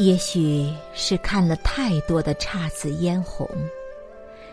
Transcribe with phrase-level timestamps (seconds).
[0.00, 3.46] 也许是看了太多的姹紫嫣红，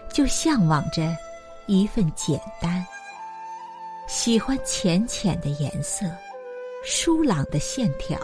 [0.09, 1.16] 就向往着
[1.68, 2.86] 一份简单。
[4.07, 6.05] 喜欢浅浅的颜色，
[6.84, 8.20] 疏朗的线条，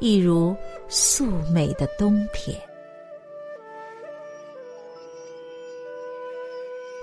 [0.00, 0.52] 一如
[0.88, 2.60] 素美的冬天。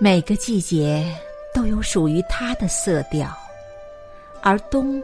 [0.02, 1.10] 每个季节
[1.54, 3.34] 都有属于它的色调，
[4.42, 5.02] 而冬，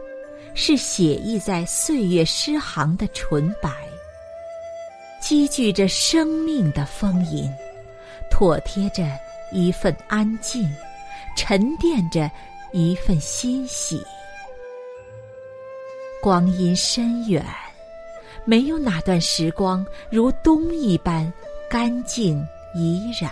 [0.54, 3.89] 是写意在岁月诗行的纯白。
[5.30, 7.48] 积聚着生命的丰盈，
[8.32, 9.04] 妥帖着
[9.52, 10.68] 一份安静，
[11.36, 12.28] 沉淀着
[12.72, 14.04] 一份欣喜。
[16.20, 17.46] 光阴深远，
[18.44, 21.32] 没有哪段时光如冬一般
[21.70, 22.44] 干净
[22.74, 23.30] 怡然，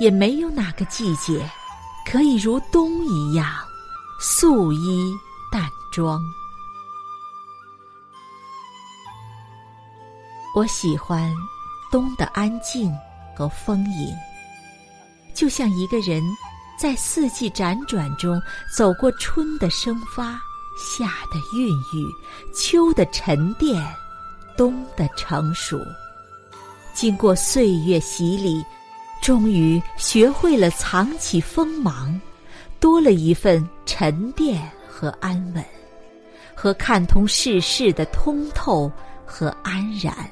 [0.00, 1.40] 也没有哪个季节
[2.04, 3.46] 可以如冬一样
[4.20, 5.14] 素衣
[5.50, 6.20] 淡妆。
[10.52, 11.32] 我喜欢
[11.92, 12.92] 冬的安静
[13.36, 14.12] 和丰盈，
[15.32, 16.20] 就像一个人
[16.76, 18.40] 在四季辗转中
[18.76, 20.40] 走过春的生发、
[20.76, 22.04] 夏的孕育、
[22.52, 23.80] 秋的沉淀、
[24.56, 25.78] 冬的成熟，
[26.94, 28.64] 经过岁月洗礼，
[29.22, 32.20] 终于学会了藏起锋芒，
[32.80, 35.64] 多了一份沉淀和安稳，
[36.56, 38.90] 和看通世事的通透
[39.24, 40.28] 和安然。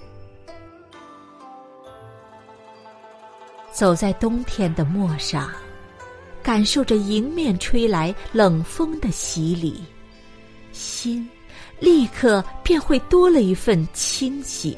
[3.78, 5.48] 走在冬天的陌上，
[6.42, 9.84] 感受着迎面吹来冷风的洗礼，
[10.72, 11.30] 心
[11.78, 14.76] 立刻便会多了一份清醒。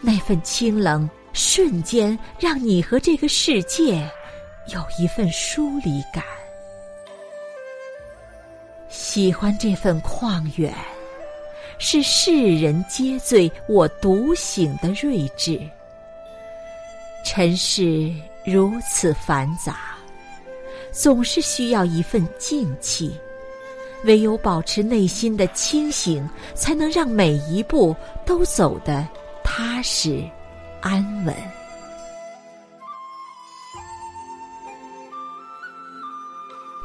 [0.00, 4.10] 那份清冷，瞬间让你和这个世界
[4.72, 6.24] 有一份疏离感。
[8.88, 10.74] 喜欢这份旷远，
[11.78, 15.60] 是世人皆醉我独醒的睿智。
[17.24, 18.12] 尘世
[18.44, 19.96] 如此繁杂，
[20.92, 23.18] 总是需要一份静气。
[24.04, 27.96] 唯有保持内心的清醒，才能让每一步
[28.26, 29.08] 都走得
[29.42, 30.22] 踏实、
[30.82, 31.34] 安稳。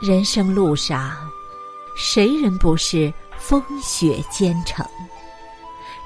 [0.01, 1.17] 人生路上，
[1.97, 4.85] 谁人不是风雪兼程？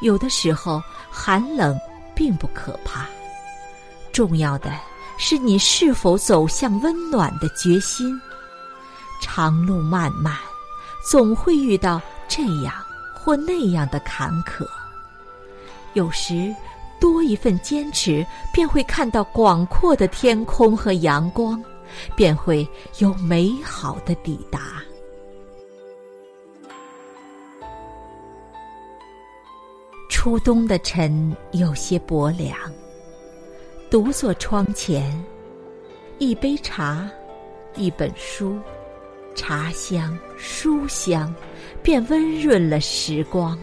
[0.02, 1.80] 有的时候，寒冷
[2.16, 3.06] 并不可怕。
[4.14, 4.72] 重要的
[5.18, 8.18] 是你是否走向温暖的决心。
[9.20, 10.38] 长路漫漫，
[11.10, 12.74] 总会遇到这样
[13.14, 14.66] 或那样的坎坷。
[15.94, 16.54] 有时，
[17.00, 21.62] 多一份坚持，便会看到广阔的天空和阳光，
[22.16, 22.68] 便会
[23.00, 24.60] 有美好的抵达。
[30.10, 32.58] 初冬的晨有些薄凉。
[33.94, 35.24] 独坐窗前，
[36.18, 37.08] 一杯茶，
[37.76, 38.60] 一本书，
[39.36, 41.32] 茶香、书香，
[41.84, 43.56] 便温润了时光。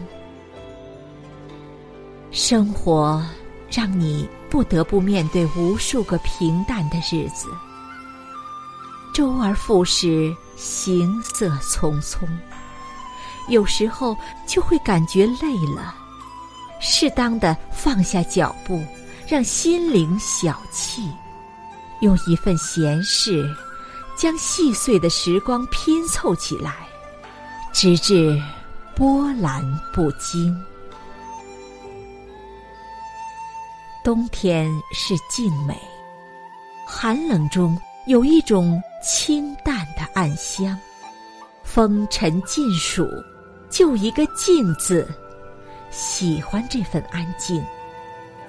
[2.31, 3.21] 生活
[3.69, 7.49] 让你不得不面对无数个平淡的日子，
[9.13, 12.19] 周而复始，行色匆匆，
[13.49, 14.15] 有时候
[14.47, 15.93] 就会感觉累了，
[16.79, 18.81] 适当的放下脚步。
[19.31, 21.09] 让心灵小憩，
[22.01, 23.49] 用一份闲适，
[24.17, 26.85] 将细碎的时光拼凑起来，
[27.71, 28.37] 直至
[28.93, 30.53] 波澜不惊。
[34.03, 35.79] 冬天是静美，
[36.85, 40.77] 寒冷中有一种清淡的暗香。
[41.63, 43.07] 风尘尽数，
[43.69, 45.07] 就一个静字，
[45.89, 47.65] 喜欢这份安静。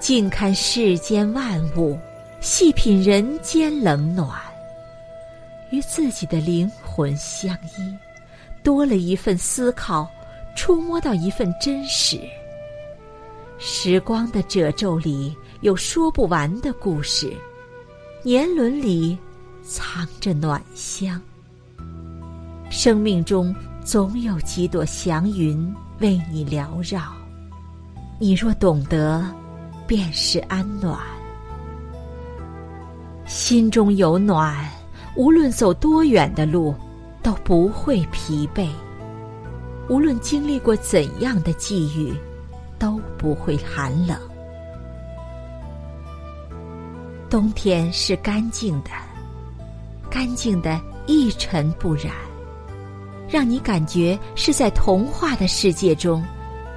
[0.03, 1.97] 静看世间万物，
[2.41, 4.37] 细品人间冷暖，
[5.71, 7.95] 与自己的灵魂相依，
[8.61, 10.11] 多了一份思考，
[10.57, 12.19] 触摸到一份真实。
[13.57, 17.33] 时光的褶皱里有说不完的故事，
[18.23, 19.17] 年轮里
[19.63, 21.21] 藏着暖香。
[22.69, 23.55] 生命中
[23.85, 27.13] 总有几朵祥云为你缭绕，
[28.19, 29.25] 你若懂得。
[29.85, 30.97] 便是安暖，
[33.25, 34.67] 心中有暖，
[35.15, 36.73] 无论走多远的路，
[37.21, 38.67] 都不会疲惫；
[39.89, 42.13] 无论经历过怎样的际遇，
[42.79, 44.17] 都不会寒冷。
[47.29, 48.91] 冬天是干净的，
[50.09, 52.13] 干净的一尘不染，
[53.27, 56.23] 让你感觉是在童话的世界中，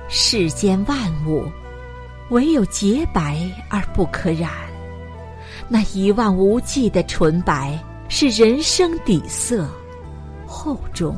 [0.08, 1.44] 世间万物。
[2.30, 4.50] 唯有洁白而不可染。
[5.68, 7.78] 那一望无际的纯白，
[8.08, 9.68] 是人生底色，
[10.46, 11.16] 厚重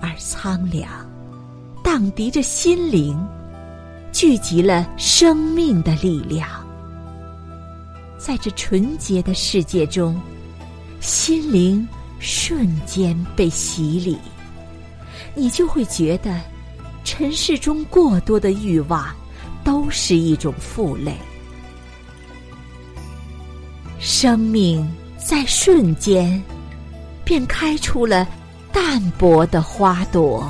[0.00, 0.88] 而苍凉，
[1.82, 3.16] 荡涤着心灵，
[4.12, 6.48] 聚集了生命的力量。
[8.18, 10.20] 在这纯洁的世界中，
[11.00, 11.86] 心灵
[12.18, 14.18] 瞬间被洗礼，
[15.34, 16.40] 你就会觉得，
[17.04, 19.14] 尘世中过多的欲望，
[19.66, 21.12] 都是一种负累。
[23.98, 26.40] 生命在瞬间，
[27.24, 28.24] 便开出了
[28.72, 30.48] 淡薄的花朵。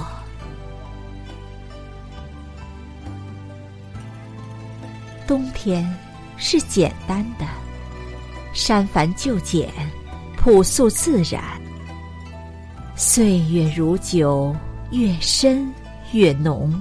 [5.26, 5.82] 冬天
[6.36, 7.46] 是简单的，
[8.52, 9.72] 删繁就简，
[10.36, 11.42] 朴素自然。
[12.94, 14.54] 岁月如酒，
[14.90, 15.72] 越深
[16.12, 16.78] 越浓，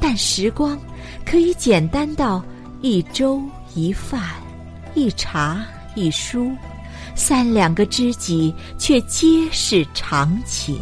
[0.00, 0.76] 但时光
[1.24, 2.42] 可以简单到
[2.80, 3.42] 一粥
[3.74, 4.22] 一饭，
[4.94, 5.64] 一茶。
[5.96, 6.50] 一书，
[7.14, 10.76] 三两个知己，却皆是长情。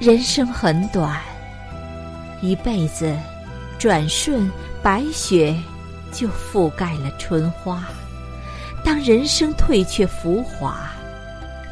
[0.00, 1.20] 人生很短，
[2.42, 3.16] 一辈子
[3.78, 4.50] 转瞬，
[4.82, 5.56] 白雪
[6.10, 7.84] 就覆盖了春花。
[8.84, 10.90] 当人生退却浮华，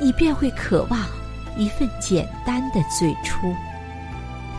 [0.00, 1.00] 你便会渴望
[1.56, 3.54] 一份简单的最初。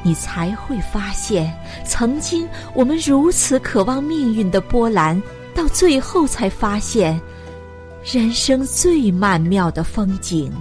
[0.02, 1.54] 你才会发现，
[1.86, 5.22] 曾经我们如此渴望命运的波澜，
[5.56, 7.20] 到最后才发现，
[8.04, 10.52] 人生最曼妙的风景，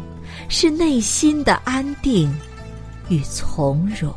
[0.49, 2.33] 是内心的安定
[3.09, 4.15] 与从容。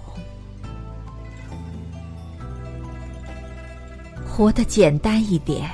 [4.27, 5.67] 活得简单一点，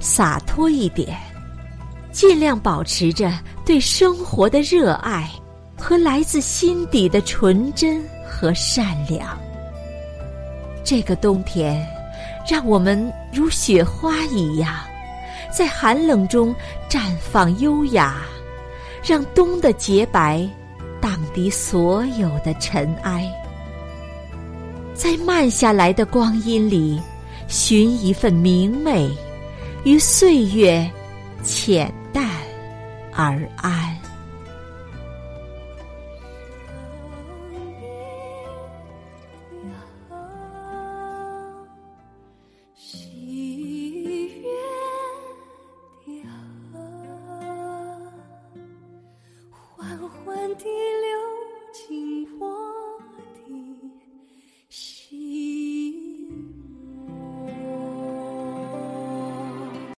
[0.00, 1.16] 洒脱一点，
[2.10, 3.32] 尽量保持着
[3.64, 5.30] 对生活的热爱
[5.82, 8.00] 和来自心底的纯真。
[8.34, 9.38] 和善良。
[10.82, 11.86] 这个冬天，
[12.48, 14.74] 让我们如雪花一样，
[15.52, 16.52] 在寒冷中
[16.88, 18.16] 绽放优雅，
[19.04, 20.44] 让冬的洁白
[21.00, 23.30] 荡涤所有的尘埃。
[24.92, 27.00] 在慢下来的光阴里，
[27.46, 29.08] 寻一份明媚，
[29.84, 30.90] 于岁月
[31.44, 32.26] 浅淡
[33.12, 33.96] 而安。